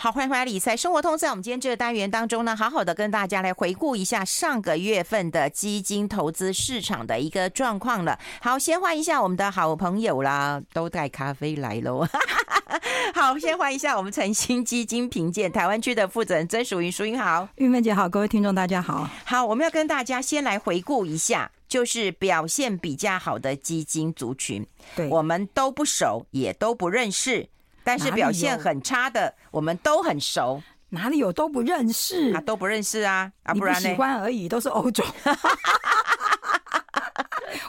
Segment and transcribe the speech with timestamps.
[0.00, 1.18] 好，欢迎回来理财生活通。
[1.18, 8.16] 在我们今天这个单元当中呢，好好的跟大家来回顾一下上个月份的基金投资市场的一个状况了。
[8.40, 12.06] 好，先欢迎一下我们的好朋友啦，都带咖啡来喽。
[13.12, 19.10] 好，先欢迎一下我们诚心基金评鉴台湾区的负责人曾淑云，淑云好，玉芬姐好，各位听众大家好。
[19.24, 27.48] 好，我们要跟大家先来回顾一下，就是表现比较好的基金族群，对，我们都不熟，也都不认识。
[27.88, 30.62] 但是表现很差的，我们都很熟。
[30.90, 32.34] 哪里有都不认识？
[32.34, 33.32] 啊，都不认识啊！
[33.44, 33.88] 啊，不然呢？
[33.88, 35.02] 喜欢而已，都是欧洲。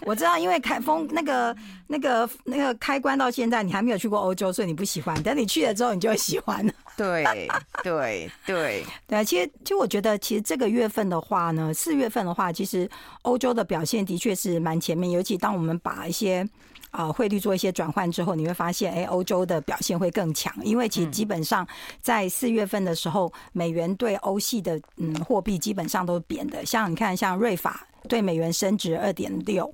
[0.01, 1.55] 我知道，因为开封那个、
[1.87, 5.23] 那个、那个开关到现在，你还没有去过欧洲，所以你不喜欢。
[5.23, 6.73] 等你去了之后，你就会喜欢了。
[6.99, 7.49] 对
[7.83, 12.89] 对对对，其实，其实我觉得，其实这个月份的话呢，四月份的话，其实
[13.23, 16.47] 欧洲的表现的确是蛮前面，尤其当我们把一些。
[16.91, 21.63] 啊，汇率做一些转换之后，你会发现，哎，欧洲的表现会更强，因为其实基本上
[22.01, 29.71] 在四月份的时候，美元对欧系的嗯货币基本上都贬的，像你看，像瑞法对美元升值二点六，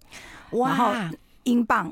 [0.51, 0.91] 然后
[1.43, 1.89] 英镑。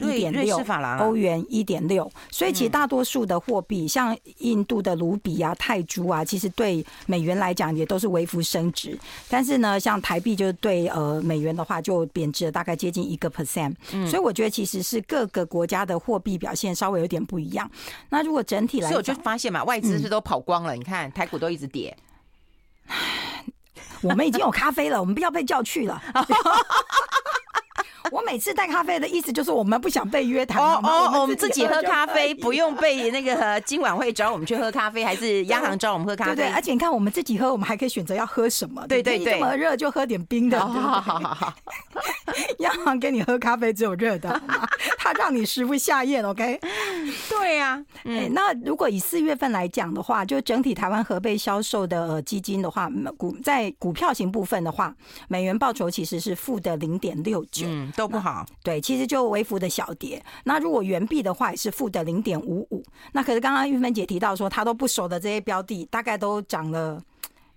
[0.00, 0.58] 一点六，
[0.98, 8.98] 欧元一点六，所以其实大多数的货币，像印度的卢比啊、泰铢啊，其实对美元来讲也都是微幅升值。
[9.28, 13.74] 但是呢，像台币就是对呃美元的话，就贬值了大概接近一个 percent。
[14.08, 17.70] 所以我觉得其实是各个国家的货币表现稍微有点不一样。
[18.08, 20.74] 那如果整体来说，所以我就发现嘛，外资是都跑光了。
[20.74, 21.96] 你看台股都一直跌，
[24.02, 26.02] 我们已经有咖啡了，我们不要被叫去了。
[28.10, 36.36] 我每次带咖啡的意思就是我们不想被约谈哦哦，我们自己喝咖啡，不用被那个今晚会找我们去喝咖啡，还是央行找我们喝咖啡？
[36.36, 38.86] 对，而且你看，我们自己喝，我们还可以选择要喝什么。
[38.86, 40.58] 对对对，这么热就喝点冰的。
[40.60, 41.54] 好好好好，
[42.58, 44.40] 央行给你喝咖啡只有热的，
[44.98, 46.24] 他让你食不下咽。
[46.24, 46.60] OK？
[47.28, 47.84] 对呀。
[48.04, 54.94] 哎，那如果以四月份来讲的话，就整体台湾合备销售的基金的话，股在股票型部分的话，
[55.28, 57.66] 美元报酬其实是负的零点六九。
[58.00, 60.24] 都不好，对，其实就微幅的小跌。
[60.44, 62.82] 那如果元币的话，也是负的零点五五。
[63.12, 66.98] 那可是刚刚玉芬姐提到说，她都不熟的这些标的，大概都涨了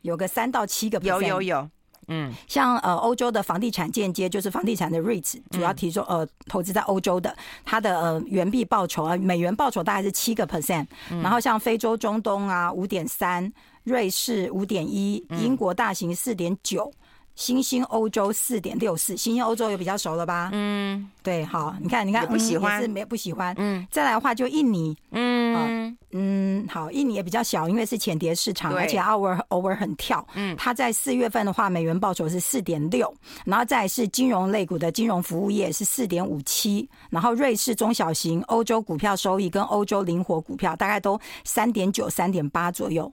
[0.01, 0.99] 有个三到七个。
[0.99, 1.69] 有有有，
[2.09, 7.33] 嗯，像呃欧洲的房地产间接就是房地产的 REITs，主要提出呃投资在欧洲的，
[7.63, 10.85] 它的呃元币报酬啊，美元报酬大概是七个 percent。
[11.21, 13.49] 然后像非洲、中东啊五点三，
[13.85, 16.91] 瑞士五点一，英国大型四点九。
[17.35, 20.49] 新兴欧洲四点六四，新兴欧洲也比较熟了吧？
[20.53, 23.53] 嗯，对，好，你看，你看，不喜欢，是没不喜欢。
[23.57, 30.25] 嗯，再来的话就印尼，嗯嗯，好，印尼也比较小，因为是浅碟市场，而且偶尔偶尔很跳。
[30.35, 33.11] 嗯，它在四月份的话，美元报酬是四点六，
[33.45, 43.11] 然后再来是金融类股的金融服务业是四点五七，然后瑞士中小型欧洲股票收益跟欧洲灵活股票大概都三点九、三点八左右。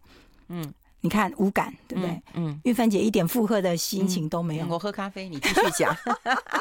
[0.48, 0.70] 嗯。
[1.02, 2.22] 你看无感，对不对？
[2.34, 4.66] 嗯，玉芬姐一点负荷的心情都没有。
[4.68, 5.96] 我喝咖啡，你继续讲。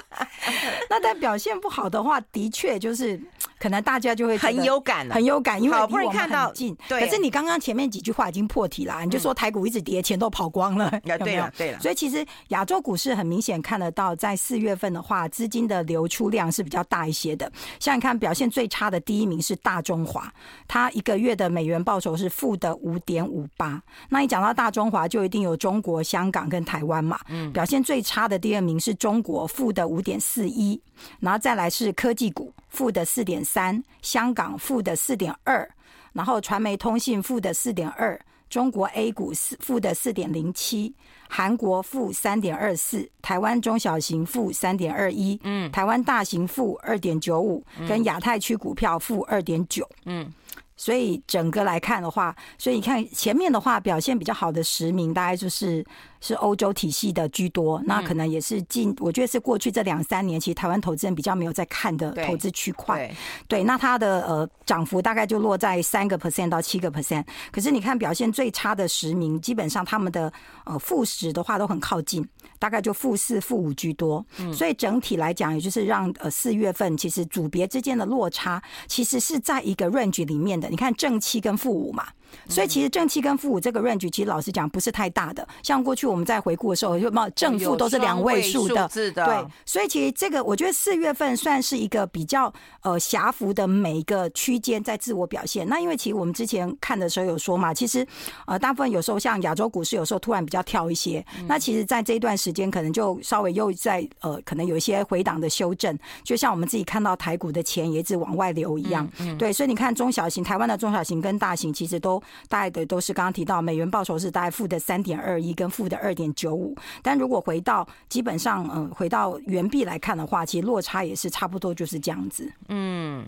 [0.90, 3.20] 那但表现不好的话，的确就是。
[3.60, 6.76] 可能大家就会很有感了，很有感，因为好不容易看到近。
[6.88, 11.46] 对，可是你刚刚前面几句话已经破题了，你就说台股一直跌，钱都跑光了， 有没有？
[11.58, 17.52] 对了，所以其实亚洲股市很明显看得到，在四月份的话，资金的流出量是比较大一些的。
[17.80, 20.32] 像你看表现最差的第一名是大中华，
[20.68, 23.82] 它一个月的美元报酬是负的五点五八。
[24.08, 27.20] 那你讲到大中华，就一定有中国、香港跟台湾嘛。
[27.28, 27.52] 嗯。
[27.52, 30.80] 表现最差的第二名是中国，负的五点四一，
[31.20, 32.54] 然后再来是科技股。
[32.70, 35.70] 负的四点三，香港负的四点二，
[36.14, 38.20] 然后传媒通信负的四点二，
[38.50, 40.94] 中国 A 股四负的四点零七，
[41.28, 50.34] 韩国负三点二四，台湾中小型负三点二一，嗯，台湾大型负二点九五，跟亚太区股票负二点九，嗯。
[50.82, 55.86] 所以整个来看的话，所以你看前面的话表现比较好的十名，大概就是
[56.22, 57.82] 是欧洲体系的居多。
[57.86, 63.14] 那可能也是近，我觉得是过去这两三年，其实台湾投资人比较没有在看的投资区块。
[63.48, 67.24] 对，那它的呃涨幅大概就落在三个 percent 到七个 percent。
[67.52, 70.32] 可是你看表现最差的十名，基本上他们的
[70.66, 72.28] 呃负十的话都很靠近，
[72.58, 74.26] 大概就负四、负五居多。
[74.54, 80.70] 所以整体来讲，也就是让呃四月份其实组别之间的落差，其实是在一个 range 里面的。
[80.70, 82.06] 你看正七跟负五嘛。
[82.48, 85.48] 所以其实正七跟负五这个 range，其实老实讲不是太大的。
[85.64, 88.90] 像过去我们在回顾的时候，就冒正负都是两位数的。
[88.90, 95.68] 对，所以其实这个我觉得四月份算是一个比较呃狭幅的每一个区间在自我表现。
[95.68, 98.06] 那因为其实我们之前看的时候有说嘛，其实
[98.46, 109.08] 呃大部分有时候像亚洲股市有时候突然比较跳一些，那其实在这一段时间可能就稍微又在呃可能有一些回档的修正，就像我们自己看到台股的钱也一直往外流一样。
[109.38, 112.19] 对，所以你看中小型台湾的中小型跟大型其实都。
[112.20, 122.52] 洲大概的都是刚刚提到美元报酬是大概负的三点二一跟负的二点九五，但如果回到基本上嗯回到元币来看的话，其实落差也是差不多就是这样子。
[122.68, 123.26] 嗯，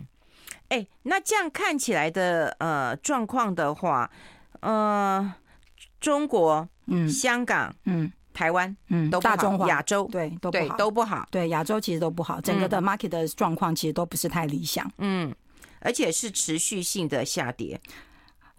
[0.69, 4.09] 哎、欸，那这样看起来的呃状况的话，
[4.59, 5.33] 呃，
[5.99, 8.11] 中国、嗯，香港，嗯。
[8.33, 11.27] 台湾，嗯，都大中华亚洲，对，都不好，都不好。
[11.29, 14.89] 对，亚洲其实都不好，整个的 market 的状况其实都不是太理想。
[14.99, 15.35] 嗯，
[15.81, 17.77] 而且是持续性的下跌。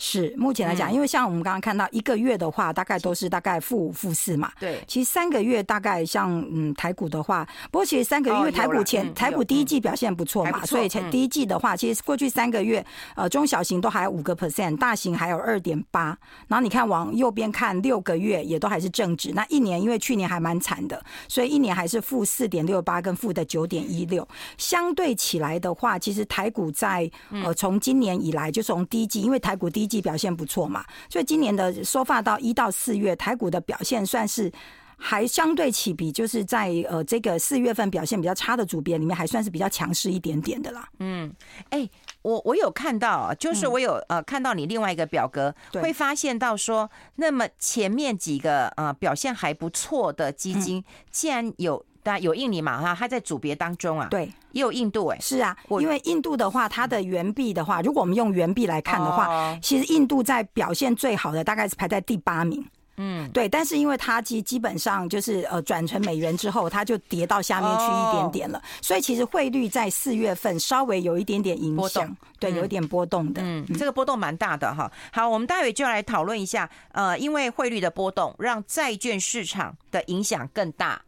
[0.04, 4.50] 是目前来讲，因为像我们刚刚看到一个月的话，大概都是大概负五、负四嘛。
[4.58, 12.84] 对，其实三个月大概像嗯台股的话，不过其实三个月因为台股前台股第一季表现不错嘛，所以前第一季的话，其实过去三个月
[13.14, 16.18] 呃中小型都还有五个 percent，大型还有二点八。
[16.48, 24.26] 然后你看往右边看六个月也都还是正值，那一年因为去年还蛮惨的，所以一年还是负四点六八跟负的九点一六。
[24.58, 34.50] 相对起来的话，其实台股在呃从今年以来就从第一季，因为台股第一季表现不错嘛，所以今年的收发到一到四月，台股的表现算是
[34.96, 40.88] 还相对起比，就是在呃这个四月份表现比较差的组别里面，还算是比较强势一点点的啦。
[41.00, 41.30] 嗯，
[41.70, 41.90] 哎、欸，
[42.22, 51.84] 我我有看到，就是我有呃看到你另外一个表格，嗯、会发现到说，那么前面几个呃表现还不错的基金，既然有。
[52.04, 62.64] 对，有印尼嘛哈，它在组别当中啊，对，也有印度哎、欸，是啊，因为印度的话，它的元币的话，如果我们用元币来看的话，其实印度在表现最好的大概是排在第八名，
[62.96, 74.90] 嗯，对，但是因为它基基本上就是呃转成美元之后，它就跌到下面去一点点了，所以其实汇率在四月份稍微有一点点影响，对，有一点波动的，嗯，这个波动蛮大的哈。
[75.12, 81.00] 好，我们待会就来讨论一下，呃，因为汇率的波动让债券市场的影响更大。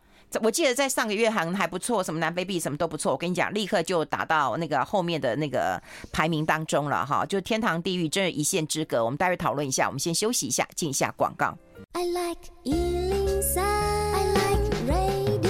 [0.42, 3.12] 我记得在上个月还还不错，什么南非币什么都不错。
[3.12, 5.80] 我跟你讲，立刻就打到那个后面的那个
[6.12, 9.04] 排名当中了哈，就天堂地狱真是一线之隔。
[9.04, 11.56] 我们待会讨论一下，我们先休息一下，进一下广告。
[11.92, 15.44] I like 103, I like radio。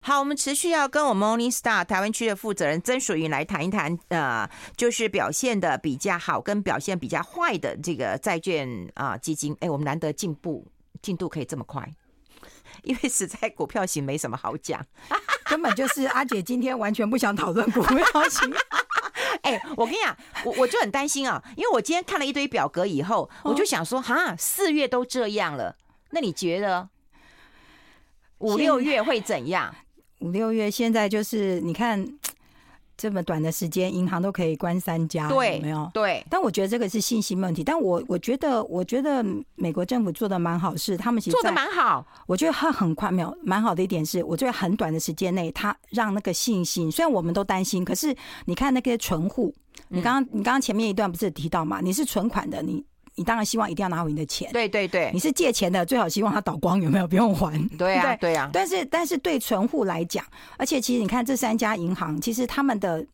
[0.00, 9.54] 好，我们持续要跟我们 Morningstar 台湾区的负责人曾淑云来谈一谈，呃，就是表现的比较好跟表现比较坏的这个债券啊、呃、基金。
[9.60, 10.66] 哎，我们难得进步
[11.02, 11.86] 进度可以这么快。
[12.82, 14.84] 因为实在股票型没什么好讲，
[15.48, 18.52] 根本就是阿姐今天完全不想讨论股票型。
[19.42, 25.76] 哎，我跟你讲，我我就很担心啊，因为我今天看了一堆表格以后，我就想说，哈，四月都这样了，
[26.10, 26.88] 那你觉得
[28.38, 29.74] 五六月会怎样？
[30.20, 32.18] 五六月现在就是你看。
[32.98, 35.88] 这么短的时间，银行都可以关三家，对，有没有？
[35.94, 36.26] 对。
[36.28, 37.62] 但我觉得这个是信心问题。
[37.62, 39.24] 但我我觉得，我觉得
[39.54, 42.04] 美国政府做的蛮好，是他们其实做的蛮好。
[42.26, 48.12] 我觉得他很快，没有蛮好的一点是，我觉得很短的时间内，他让那个信心，虽然我们都担心，可是
[48.46, 49.54] 你看那个存户，
[49.86, 51.80] 你刚刚你刚刚前面一段不是提到嘛？
[51.80, 52.84] 你是存款的，你。
[53.18, 55.10] 你当然希望一定要拿回你的钱，对对对。
[55.12, 57.06] 你是借钱的，最好希望他倒光，有没有？
[57.06, 57.68] 不用还。
[57.76, 58.48] 对啊，对啊。
[58.52, 60.24] 但是但是对存户来讲，
[60.56, 63.04] 而且其实你看这三家银行，其实他们的。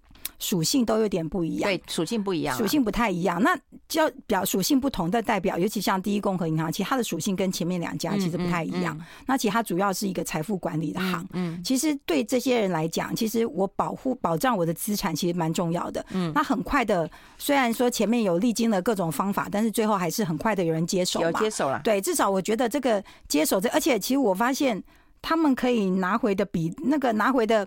[0.45, 3.43] 属性都有点不一样，对，属性不一样，属性不太一样。
[3.43, 3.59] 那
[3.89, 8.95] 叫表属性不同的代表，尤其像第一共和银行，其实它的属性跟前面两家其实不太一样。
[8.95, 11.27] 嗯嗯嗯、那其实它主要是一个财富管理的行。
[11.33, 16.05] 嗯，嗯其实对这些人来讲，其实我保护保障我的资产其实蛮重要的。
[16.11, 21.81] 嗯，那很快的，虽然说前面有历经了各种方法，但是最后还是很快的有人接手嘛，有接手了。
[21.83, 24.83] 对，至少我觉得这个接手这，而且其实我发现
[25.23, 27.67] 他们可以拿回的比那个拿回的。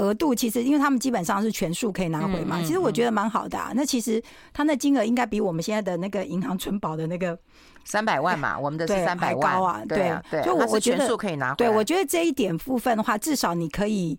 [0.00, 3.72] 额度其实，因为他们基本上是全数可以拿回嘛，嗯嗯嗯、其实我觉得蛮好的、啊。
[3.74, 7.38] 那其实他那金额应该比我们现在的那个银行存保的那个
[7.84, 9.82] 三百万嘛， 我们的是三百万高啊。
[9.86, 11.56] 对啊，对，就我我觉得全数可以拿回。
[11.56, 14.18] 对，我觉得这一点部分的话，至少你可以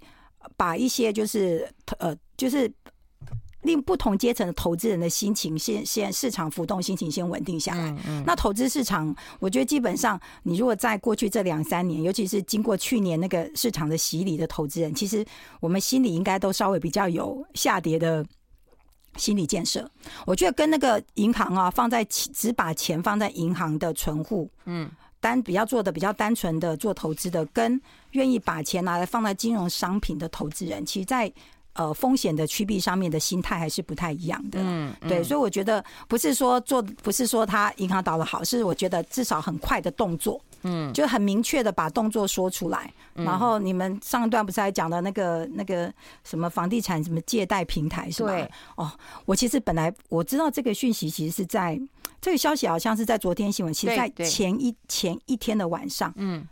[0.56, 1.68] 把一些就是
[2.00, 2.72] 呃，就是。
[3.62, 7.96] 令不同阶层的投资人的心情先先市场浮动心情先稳定下来。
[8.26, 15.26] 那投资市场，我觉得基本上，你如果在过去这两三年，尤其是经过去年那个市场的洗礼的投资人，其实
[15.60, 18.26] 我们心里应该都稍微比较有下跌的
[19.18, 19.90] 心理建设。
[20.26, 24.90] 我觉得跟那个银行啊，放在只把钱放在银行的存户，嗯，
[25.20, 27.80] 单比较做的比较单纯的做投资的，跟
[28.12, 31.32] 愿意把钱拿来放在金融商品的投资人，其实，在
[31.74, 34.60] 呃，风险的趋避上面的心态还是不太一样的。
[34.62, 42.92] 嗯，对，所以我觉得不是说做，不是说他银行倒了好，是我觉得至少很快的动作，嗯，就很明确的把动作说出来。
[43.14, 45.94] 然后你们上一段不是还讲到那个那个
[46.26, 48.32] 什么房地产什么借贷平台是吧？
[48.32, 48.52] 对。
[48.76, 48.92] 哦，
[49.24, 51.80] 我其实本来我知道这个讯息，其实是在
[52.20, 56.46] 这个消息好像是在昨天新闻，其实在前一前一天的晚上，嗯，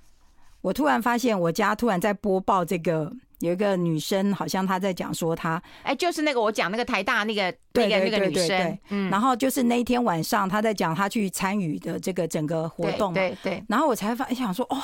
[0.62, 3.12] 我突然发现我家突然在播报这个。
[3.40, 14.82] 有一个女生，好像她在讲说她，哎，就是那个我讲那个台大那个那个那个女生，嗯，然后就是那一天晚上她在讲她去参与的这个整个活动，对对，然后我才发现想说哦，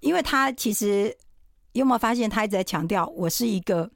[0.00, 1.16] 因为她其实
[1.72, 3.90] 有没有发现她一直在强调我是一个。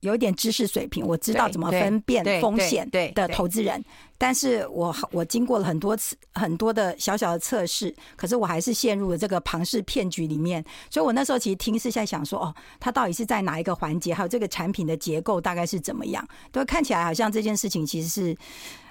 [0.00, 3.84] 有一点知识水平，我知道怎么分辨风险的投资人，
[4.16, 10.64] 但是我我经过了很多次很多的小小的测试，可是我还是陷入了这个庞氏骗局里面。
[10.88, 16.26] 所以我那时候其实听是在想说，哦，他到底是在哪一个环节，还有这个产品的结构大概是怎么样？
[16.52, 18.36] 都看起来好像这件事情其实是。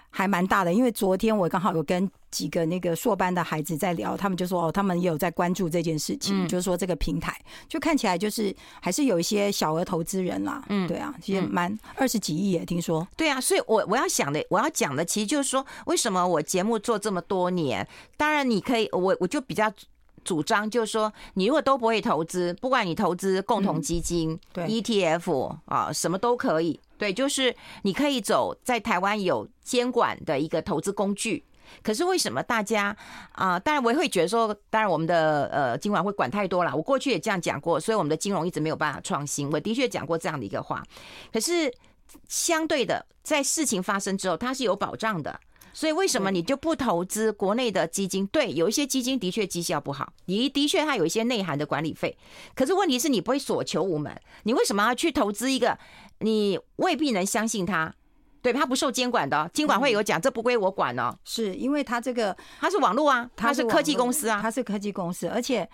[0.09, 17.87] 还蛮大的，因为昨天我刚好有跟几个那个硕班的孩子在聊，他们就说哦，他们也有在关注这件事情，嗯、就是说这个平台就看起来就是还是有一些小额投资人啦，嗯，对啊，其实蛮二十几亿也听说，对啊，所以我我要想的，我要讲的其实就是说，为什么我节目做这么多年，
[18.17, 19.71] 当然你可以，我我就比较
[20.23, 26.79] 主张就是说，你如果都不会投资，不管你投资共同基金、嗯、对 ETF 啊，什么都可以。
[26.97, 31.45] 对，就是你可以走在台湾有监管的一个投资工具，
[31.83, 32.95] 可是为什么大家
[33.33, 33.59] 啊、呃？
[33.59, 36.75] 当然我也会觉得说，当然我们的呃金管会管太多了。
[36.75, 39.49] 我过去也这样讲过，所以我们的金融一直没有办法创新。
[39.51, 40.83] 我的确讲过这样的一个话。
[41.31, 41.71] 可是
[42.27, 45.39] 相对的，在事情发生之后，它是有保障的。
[45.73, 48.25] 所以为什么你就不投资国内的基金？
[48.27, 52.17] 对，有一些基金的确绩效不好，你的确它有一些内涵的管理费。
[52.55, 55.77] 可是问题是你不会所求无门，你为什么要去投资一个
[56.19, 57.93] 你未必能相信他？
[58.41, 61.13] 对，他不受监管的，监管会有讲，这不归我管哦。
[61.23, 65.69] 是因为他这个他是网络啊，他是科技公司啊，他是科技公司，而且。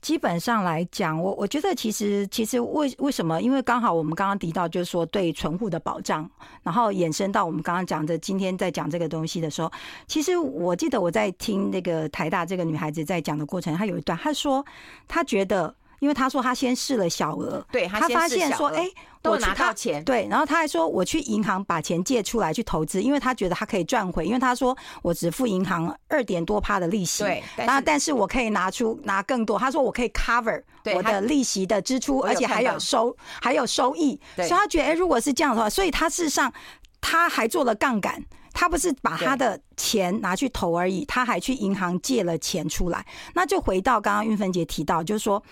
[0.00, 3.40] 基本上来讲，我我觉得其实其实为为什么？
[3.40, 6.28] 因为刚好我们刚刚提到，就是说对存户的保障，
[6.64, 9.70] 然后延伸到我们刚刚讲的，今天在讲这个东西的时候，
[10.08, 14.66] 其实我记得我在听那个台大这个女孩子在讲的过程，她有一段她说，
[15.06, 15.72] 她觉得。
[16.02, 18.90] 因为他说他先试了小额，对，他发现说，哎，
[19.22, 30.60] 都拿到钱，对，然后他还说我去银行把钱借出来去投资，因为他觉得他可以赚回，因为他说我只付银行二点多趴的利息，对，然后但是我可以拿出拿更多，他说我可以 cover
[30.92, 36.52] 我的利息的支出，而且还有收还有收益，所以他觉得，哎，如果是这样的话，所以他事实上
[37.00, 38.20] 他还做了杠杆。
[38.52, 43.04] 他不是把他的钱拿去投而已，他还去银行借了钱出来。
[43.34, 45.42] 那就回到刚刚运芬姐提到，就是说，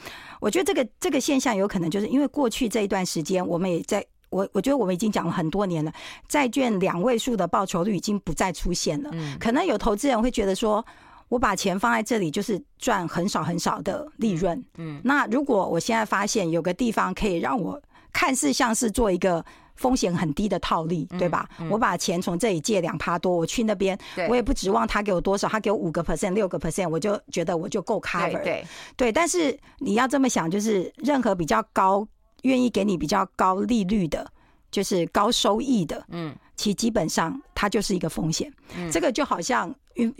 [0.41, 5.93] 我觉得这个这个现象有可能就是因为过去这一段时间，我们也在我我觉得我们已经讲了很多年了，
[6.29, 9.11] 债券两位数的报酬率已经不再出现了。
[9.39, 10.85] 可能有投资人会觉得说，
[11.29, 14.63] 我把钱放在这里就是赚很少很少的利润。
[14.77, 17.81] 嗯，那如果我现在发现有个地方可以让我
[18.13, 19.45] 看似像是做一个。
[19.77, 21.49] 风险很低的套利，对吧？
[21.59, 23.99] 嗯嗯、我把钱从这里借两趴多，我去那边，
[24.29, 28.31] 我也不指望他给我多少，他给我五个 percent、六个 percent，我就觉得我就够 cover。
[28.31, 32.07] 对对，对，但是你要这么想，就是任何比较高、
[32.43, 34.31] 愿意给你比较高利率的，
[34.71, 38.53] 就是高收益的，嗯，其基本上它就是一个风险。
[38.77, 39.75] 嗯、这个就好像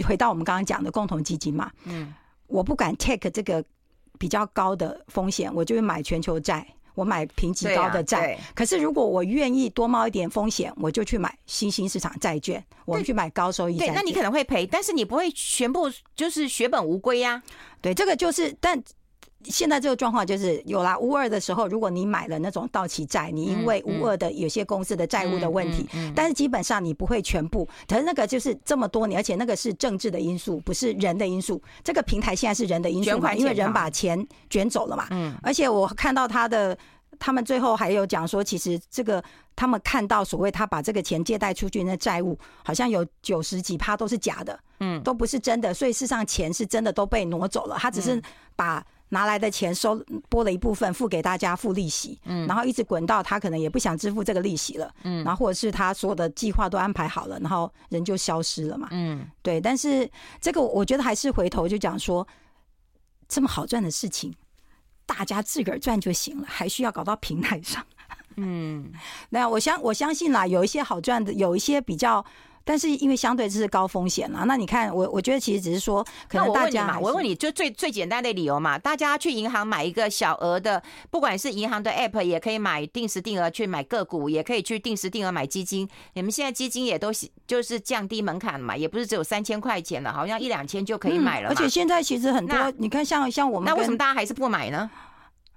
[0.07, 2.15] 回到我们刚刚讲的共同基金嘛，嗯，
[2.47, 3.63] 我不敢 take 这个
[4.19, 6.67] 比较高的风险，我就会买全球债。
[6.95, 13.87] 我买评级高的债，可是如果我愿意多冒一点风险，我就去买新兴市场债券，我去买高收益债。
[13.87, 17.43] 对，那你可能会赔，但是你不会全部就是血本无归呀。
[17.81, 18.83] 对，这个就是，但
[19.45, 27.67] 现在这个状况就是有啦，乌二的时候，如果你买了那种到期债，你因为乌二的有些公司的债务的问题，但是基本上你不会全部。
[27.89, 31.61] 可是那个就是这么多年，而且那个是政治的因素，不是人的因素。
[31.83, 35.07] 这个平台现在是人的因素嘛，因为人把钱卷走了嘛。
[35.11, 36.77] 嗯，而且我看到他的。
[37.19, 39.23] 他们最后还有讲说，其实这个
[39.55, 45.75] 他们看到所谓他把这个钱借贷出去那债务，好像有九十几趴都是假的，嗯，都不是真的。
[45.75, 48.23] 所以事实上钱是真的都被挪走了，他只是
[48.57, 59.61] 把拿来的钱收拨了一部分付给大家付利息，嗯，然后一直滚到他可能也不想支付这个利息了，嗯，然后或者是他所有的计划都安排好了，然后人就消失了嘛，嗯，对。
[59.61, 62.27] 但是这个我觉得还是回头就讲说，
[63.29, 64.35] 这么好赚的事情。
[65.07, 67.85] 大家自个儿赚就行了，还需要搞到平台上？
[68.37, 68.93] 嗯，
[69.31, 72.25] 那我相我相信啦，有一些好赚的，有一些比较，
[72.71, 74.45] 但是因为相对这是高风险啦。
[74.47, 85.89] 那你看，我我觉得其实只是说，可能大家我问你就最最简单的理由嘛，大家去银行买一个小额的，不管是银行的 app，也可以买定时定额去买个股，也可以去定时定额买基金。
[86.13, 91.51] 你们现在基金也都是就是降低门槛嘛，也不是只有三千块钱了，好像一两千就可以买了，嗯。
[91.51, 94.89] 而且现在其实很多，你看像像我们，那为什么大家还是不买呢？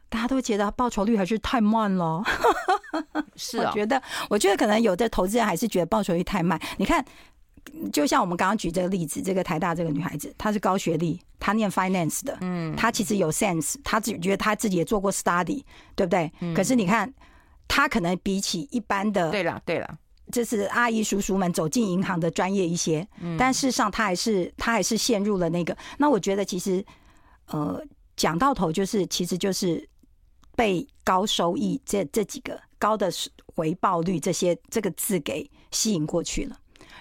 [0.10, 2.24] 大家都觉得报酬率还是太慢了，
[3.36, 6.60] 是啊，我觉得，我觉得可能有的投资人还是觉得报酬率太慢。
[6.78, 7.04] 你看，
[7.92, 15.64] 就像我们刚刚举这个例子，这个台大这个女孩子，她是高学历，她念 finance 的，嗯，她其实有 sense，她自己觉得她自己也做过 study，
[15.96, 16.32] 对不对？
[16.42, 17.12] 嗯、可是你看，
[17.68, 19.98] 她可能比起一般的，对了对了，
[20.32, 25.76] 就是阿姨叔叔们走进银行的专业一些，嗯，但事实上她还是她还是陷入了那个。
[25.98, 26.86] 那我觉得其实，
[27.48, 27.82] 呃，
[28.16, 29.88] 讲到头就是其实就是
[30.56, 33.10] 被高收益这这几个高的
[33.56, 36.58] 回报率这些这个字给吸引过去了。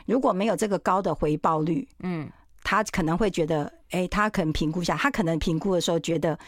[0.06, 2.30] 如果没有这个高的回报率，嗯，
[2.62, 6.38] 他可能会觉得，哎、欸，他可能评估一下，他可能评估的时候觉得，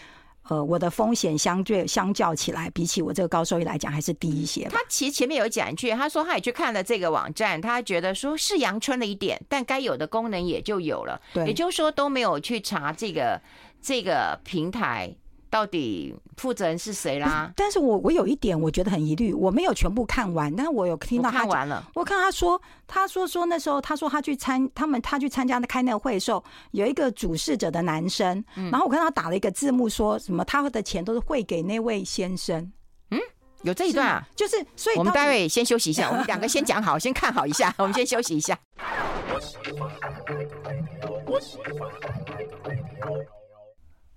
[0.49, 4.69] 呃，我的风险相对相较起来，比起我这个高收益来讲，还是低一些。
[4.71, 13.41] 他其实前面有讲一句，他说他也去看了这个网站，他觉得说是阳春了一点，但该有的功能也就有了，对，也就是说都没有去查这个
[13.83, 15.17] 这个平台。
[15.55, 17.49] 到底负责人是谁啦？
[17.55, 21.89] 但是我我有一点我觉得很疑虑，我没有全部看完，但是我有听到他看完了。
[21.95, 26.43] 我看他说，他说说那时候他说他去参他们他去参加开那个会的时候，
[26.73, 32.73] 有一个主事者的男生，然后我看他打了一个字幕，说什么他的钱都是汇给那位先生。
[33.13, 33.21] 嗯，
[33.63, 34.27] 有这一段啊？
[34.35, 38.59] 就是所以我们待会先休息一下，我们两个先讲好，先看好一下， 我们先休息一下。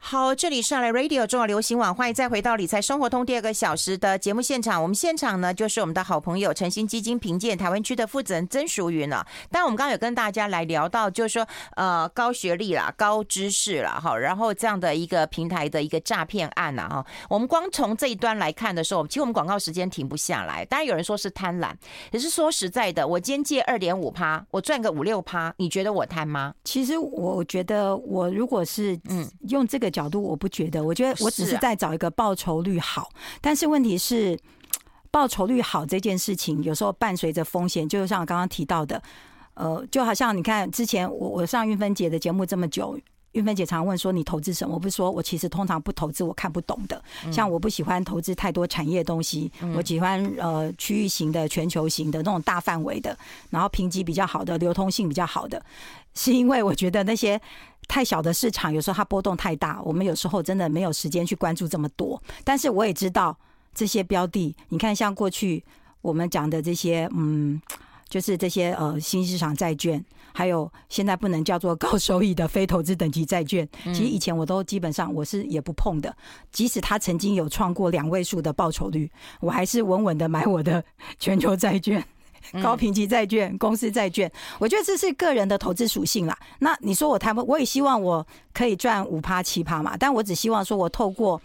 [0.09, 4.81] 好，这里是来 Radio 中国流行网，欢迎再回到理财生活通第二个小时的节目现场。
[4.81, 9.27] 我们现场呢，就是我们的好朋友诚心基金评鉴台湾区的负责人曾淑云了。
[9.51, 11.45] 但我们刚刚有跟大家来聊到，就是说，
[11.75, 20.63] 呃，高学历啦，高知识啦，哈，然后这样的一个平台的一个诈骗案呐，哈，我们光从这一端来看的时候，其实我们广告时间停不下来。
[20.63, 21.73] 当然有人说是贪婪，
[22.11, 26.53] 也是说实在的，我今天借二点五趴，我赚个五六趴，你觉得我贪吗？
[26.63, 29.91] 其实我觉得，我如果是嗯用这个。
[29.97, 33.09] 角度我不觉得，我觉得我只是在找一个报酬率好，
[33.41, 34.37] 但是问题是
[35.09, 39.01] 报酬率好这件事情有时候伴随着风险，就像我刚刚提到的，
[39.55, 42.99] 呃，就好像你看之前我我上运芬姐的节目这么久，
[43.33, 44.73] 韵芬姐常问说你投资什么？
[44.75, 53.17] 我不是说我其实通常不投资我看不懂的，像我不喜欢投资太多产业的东西，我喜欢呃区域型的、全球型的那种大范围的，
[53.49, 55.63] 然后评级比较好的、流通性比较好的，
[56.13, 57.39] 是因为我觉得那些。
[57.89, 62.21] 太小的市场，有时候它波动太大，我们有时候真的没有时间去关注这么多。
[62.43, 63.33] 但是我也知道
[63.73, 65.63] 这些标的，你看像过去
[66.01, 67.61] 我们讲的这些，嗯，
[68.09, 70.03] 就是这些呃新市场债券，
[70.37, 76.15] 还有现在不能叫做高收益的非投资等级债券，其实以前我都基本上我是也不碰的。
[76.51, 80.83] 即使它曾经有创过两位数的报酬率，我还是稳稳的买我的
[81.17, 82.05] 全球债券。
[82.61, 86.37] 高评级债券、公司债券，我觉得这是个人的投资属性啦。
[86.59, 91.41] 那你说我谈，我也希望我可以赚五趴七趴嘛，但我只希望说我透过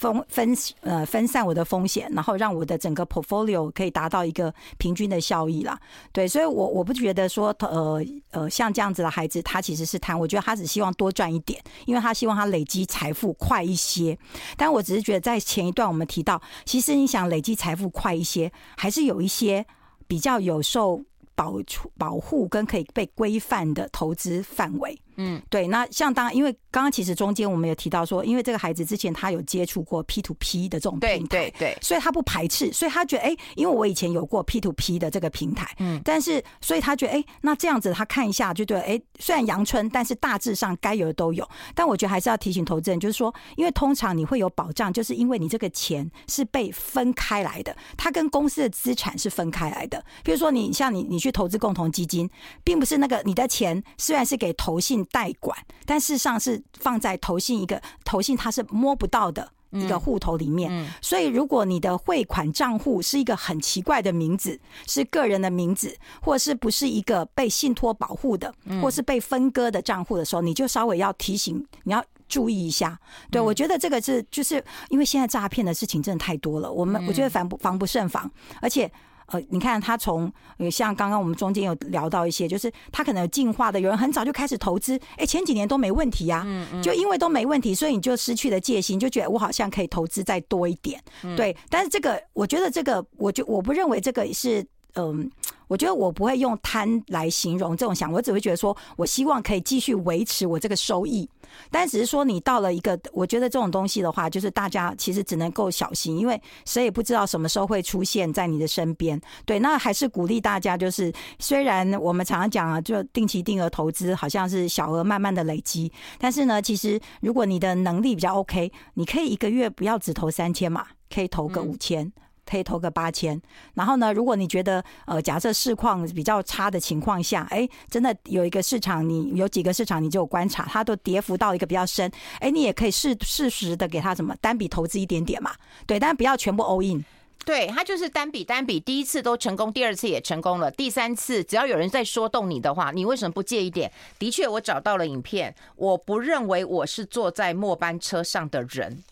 [0.00, 5.78] 分分呃分散我的风险，然后让我的整个 portfolio 可以达到一个平均的效益啦。
[6.10, 14.16] 对，所以我我不觉得说呃呃像这样子的孩子，他其实是贪，我觉得他只希望多赚一点，因为他希望他累积财富快一些。
[14.56, 19.66] 但我只是觉得在前一段我们提到，其实你想累积财富快一些，还是有一些。
[20.10, 21.00] 比较有受
[21.36, 21.54] 保
[21.96, 25.00] 保护跟可以被规范的投资范围。
[25.22, 31.50] 嗯，对，那像当因为刚刚其实中间我们有提到说，因为这个孩子之前他有接触过 P to P 的这种平台，对对。
[31.58, 52.30] 对，所以他不排斥，所以他觉得哎，因为我以前有过 P to P 的这个平台，嗯，但是所以他觉得哎，那这样子他看一下就觉得哎，虽然阳春，但是大致上该有的都有，但我觉得还是要提醒投资人，就是说，因为通常你会有保障，就是因为你这个钱是被分开来的，它跟公司的资产是分开来的，比如说你像你你去投资共同基金，
[52.64, 55.04] 并不是那个你的钱虽然是给投信。
[55.10, 60.70] 代管，但事实上是放在投信一个投信，它是摸不到的一个户头里面。
[60.70, 72.98] 嗯嗯、所以，如果你的汇款账户是一个很奇怪的名字，是个人的名字，或者是不是一个被信托保护的，或是被分割的账户的时候，你就稍微要提醒，你要注意一下。
[73.30, 78.90] 对，我觉得这个是就是因为现在诈骗的事情真的太多了，我们我觉得防不防不胜防，而且。
[79.30, 80.30] 呃，你看他从
[80.70, 86.46] 像刚刚我们中间有聊到一些，就是他可能有进化的，有人很早就开始投资，哎，前几年都没问题呀，
[86.82, 91.00] 就因为都没问题，所以你就失去了戒心，就觉得我好像可以投资再多一点，
[91.36, 91.56] 对。
[91.68, 95.30] 但是这个，我觉得这个，我就我不认为这个是，嗯。
[95.68, 101.30] 我觉得我不会用贪来形容这种想，我只会觉得说，我希望可以继续维持我这个收益，
[101.70, 109.20] 但只是说你到了一个，我觉得这种东西的话，就是大家其实只能够小心，因为谁也不知道什么时候会出现在你的身边。
[109.46, 122.12] 对，那还是鼓励大家，就是虽然我们常常讲啊，就定期定额投资好像是小额慢慢的累积，但是呢，其实如果你的能力比较 OK，你可以一个月不要只投三千嘛，可以投个五千。
[122.50, 123.40] 可以投个八千。
[123.74, 132.10] 然后呢，如果你觉得呃，假设市况比较差的情况下，哎，真的有一个市场，你有几个市场，你就有观察，它都跌幅到一个比较深，
[132.40, 135.52] 哎，你也可以适适时的给它什么单笔投资一点点嘛，
[135.86, 137.04] 对，但不要全部 all in。
[137.46, 143.90] 对，他就是单笔单笔，第一次都成功，第二次也成功了，第三次只要有人在说动你的话，你为什么不借一点？
[144.18, 149.02] 的确，我找到了影片，我不认为我是坐在末班车上的人。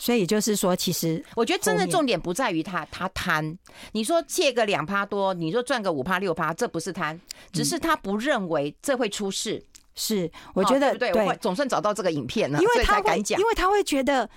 [0.00, 3.54] 所以就是说，其实我觉得真的重点不在于他，他贪。
[3.92, 7.20] 你说借个两趴多，你说赚个五趴六趴，这不是贪，
[7.52, 9.62] 只是他不认为这会出事。
[9.94, 14.28] 是，我觉得对，我总算找到这个影片了，因为他敢讲，因为他会觉得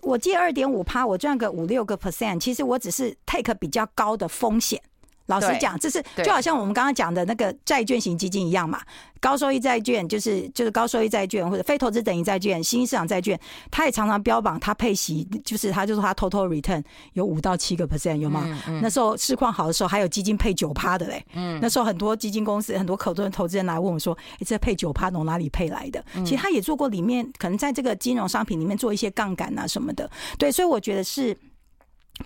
[0.00, 4.82] 我借二点五趴，我赚个五六个 percent，其实我只是 take 比较高的风险。
[5.26, 8.80] 老实讲，这是就好像我们刚刚讲的那个债券型基金一样嘛。
[9.20, 13.38] 高收益债券就是就是高收益债券或者非投资等级债券、新兴市场债券，
[13.70, 16.82] 它也常常标榜它配息，就是它就是它 total return
[17.12, 18.42] 有五到七个 percent 有吗？
[18.44, 21.24] 嗯嗯、那时候市况好的时候，还有基金配九趴的嘞。
[21.34, 30.10] 嗯，那时候很多基金公司很多口头投资人来问我说：“哎，这配九趴从哪里配来的？”其实他也做过里面可能在这个金融商品里面做一些杠杆啊什么的。
[30.36, 31.36] 对，所以我觉得是。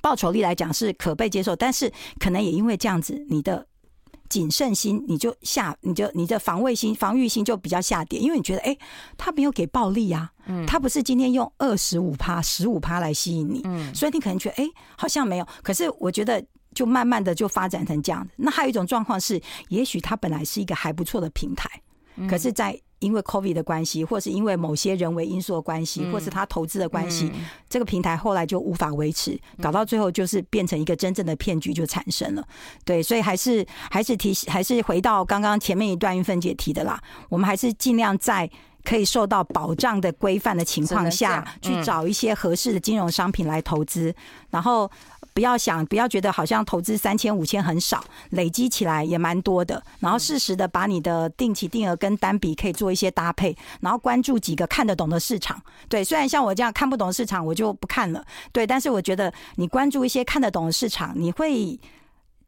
[0.03, 3.67] 报酬率来讲是可被接受，但是可能也因为这样子，你的
[4.29, 8.77] 谨慎心你就下，你就你的防卫心、防御心就比较下跌，因为你觉得，哎，
[9.17, 15.47] 他没有给暴利啊，嗯，他不是今天用二十五趴、十五趴来吸引你，嗯，所以你可能觉得，哎，好像没有。
[15.63, 16.45] 可是我觉得，
[16.75, 18.27] 就慢慢的就发展成这样。
[18.37, 21.71] 那还有一种状况是，也许它本来是一个还不错的平台，
[22.29, 32.45] 可是，在因为 COVID 的关系，或是因为某些人为因素的关系，或是他投资的关系，嗯、这个平台后来就无法维持，搞到最后就是变成一个真正的骗局就产生了。
[32.85, 38.51] 对，所以还是还是提还是回到刚刚前面一段云芬姐提的啦，我们还是尽量在
[38.85, 44.13] 可以受到保障的规范的情况下去找一些合适的金融商品来投资，
[44.51, 44.91] 然后。
[45.37, 49.83] 不要想，不要觉得好像投资三千五千很少，累积起来也蛮多的。
[50.01, 55.61] 然后适时的把你的定期定额跟单笔可以做一些搭配，然后关注几个看得懂的市场。
[55.91, 58.25] 对，虽然像我这样看不懂市场，我就不看了。
[58.51, 61.79] 对，但是我觉得你关注一些看得懂的市场，你会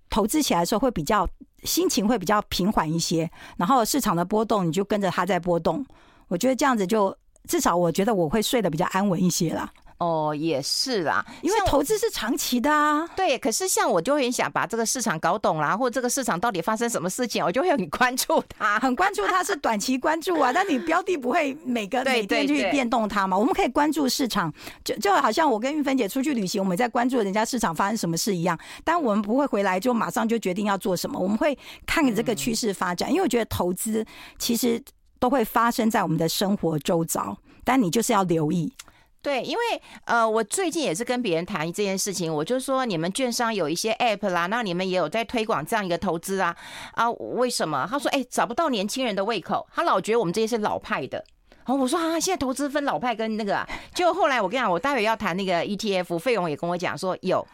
[0.09, 1.29] 投资起来的时候会比较
[1.64, 3.31] 心情会比较平缓一些。
[3.59, 5.85] 然后市场的波动，你就跟着它在波动。
[6.29, 7.14] 我觉得这样子就
[7.46, 9.70] 至少我觉得我会睡得比较安稳一些啦。
[9.99, 13.05] 哦，也是啦，因为投资是长期的啊。
[13.17, 20.53] 对，可是像我就会很想把这个市场搞懂啦，或者这个市场到底发生什么事情，我就会很关注它，很关注它是短期关注啊。
[20.55, 23.37] 但你标的不会每个每天去变动它嘛？
[23.37, 24.53] 我们可以关注市场，
[24.85, 28.57] 就就好像我跟玉芬姐出去旅行，我们在关注人家市场发生什么事一样。
[28.85, 33.11] 但我们不会回来就马上就决定要做什么，我们会看这个趋势发展。
[33.11, 34.07] 因为我觉得投资
[34.39, 34.81] 其实
[35.19, 38.73] 都会发生在我们的生活周遭，但你就是要留意。
[39.20, 39.62] 对，因为
[40.04, 46.57] 呃，我最近也是跟别人谈这件事情，我就说你们券商有一些 app 啦，那你们也有在推广这样一个投资啊
[46.92, 47.11] 啊？
[47.11, 47.87] 为什么？
[47.90, 51.24] 他说哎，找不到年轻人的胃口，他老觉得我们这些是老派的。
[51.66, 57.46] 然后我说啊，现在投资分老派跟那个啊，就后来我跟你讲，我待会要谈那个 ETF，费勇也跟我讲说有。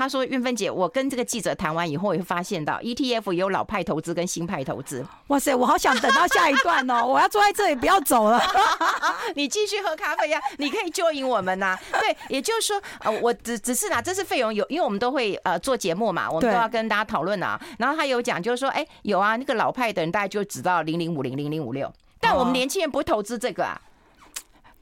[0.00, 5.04] 他说：“运芬姐，我跟这个记者谈完以后，也会发现到 ETF 有老派投资跟新派投资。
[5.28, 7.04] 哇塞，我好想等到下一段哦！
[7.06, 8.42] 我要坐在这里，不要走了。
[9.36, 11.80] 你继续喝咖啡呀、啊，你可以 join 我们呐、啊。
[12.00, 17.60] 对，也就是说，呃，我只只是拿，这是费用有，因为我们都会呃做节目嘛，我们都要跟大家讨论啊。
[17.78, 23.78] 然后他有讲，就是说，哎，有啊，那个老派的人大概就只到零零五零零零五六，但我们年轻人不会投资这个啊。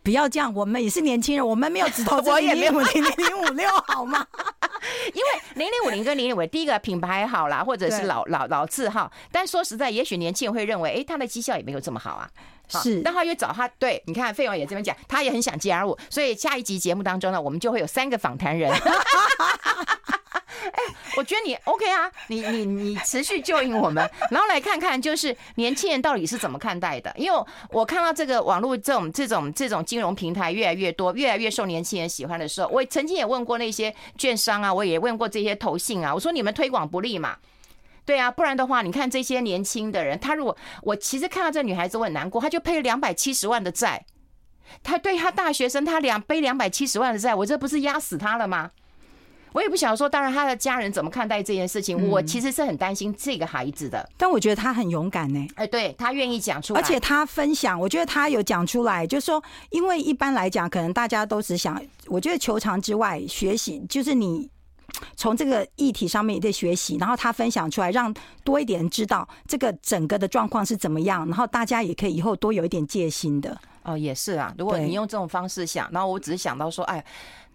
[0.09, 4.27] 不要这样，我们也是年轻人，我们没有指头 我也没有零零零五六， 好吗？”
[5.13, 12.27] 因为零零五零跟零零五，第一个品牌好啦，或者是老老老字号，但说实在，也许年轻人会认为，哎，他的绩效也没有这么好啊。
[12.71, 18.73] 是，但他又找他，对，你看费勇也这么讲，他也很想加入，所以下一集节目当中呢，我们就会有三个访谈人。
[21.19, 27.13] 我觉得你 OK 啊，你你你持续救应我们， 然后来看看就是年轻人到底是怎么看待的。
[27.17, 37.37] 因为我看到这个网络这种这种这种金融平台越来越多，越来越受年轻人喜欢的时候，我曾经也问过那些券商啊，我也问过这些投信啊，我说你们推广不利嘛？
[38.05, 44.07] 对啊，不然的话，你看这些年轻的人，他如果我其实看到这女孩子我很难过，他就背了两百七十万的债，
[44.85, 48.71] 他对他大学生他两背两百七十万的债，我这不是压死他了吗？
[49.53, 54.09] 我也不想说，当然他的家人怎么看待这件事情，我其实是很担心这个孩子的。
[54.17, 64.51] 但我觉得他很勇敢呢，哎，对，他愿意讲出来，而且他分享，我觉得他有讲出来，就是说，因为一般来讲，可能大家都只想，我觉得球场之外，学习就是你。
[65.17, 73.57] 从这个议题上面也得学习，然后他分享出来，让多一点人知道这个整个的状况是怎么样，然后大家也可以以后多有一点戒心的。
[73.83, 74.53] 哦，也是啊。
[74.57, 77.05] 如果你用这种方式想，然后我只是想到说，哎。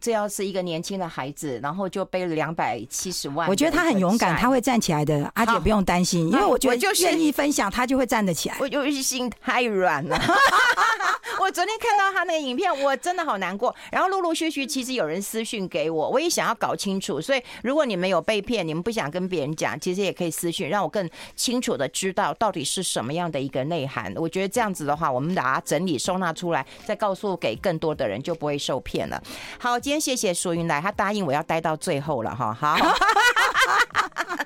[0.03, 5.31] 这要是一个年轻的孩子，然后就背了两百七十万，我觉得他很勇敢，他会站起来的。
[5.35, 8.57] 阿姐不用担心，因为我觉得就愿意分享，他就会站得起来。
[8.59, 10.19] 我就是心太软了。
[11.39, 13.73] 我昨天看到他那个影片，我真的好难过。
[13.91, 17.21] 然后陆陆续续，其实有人私讯给我，我也想要搞清楚。
[17.21, 24.13] 所以如果你们有被骗，你们不想跟别人讲，其实也可以私讯，让我更清楚的知道到底是什么样的一个内涵。
[24.17, 29.21] 我觉得这样子的话，我们把它整理收纳出来，再告诉给更多的人，就不会受骗了。
[29.57, 32.75] 好，今先谢谢苏云来他答应我要待到最后了哈好。